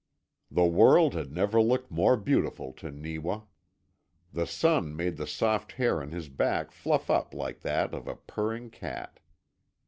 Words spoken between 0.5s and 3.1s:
world had never looked more beautiful to